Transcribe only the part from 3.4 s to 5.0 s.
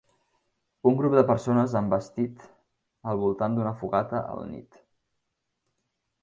d'una fogata a la nit.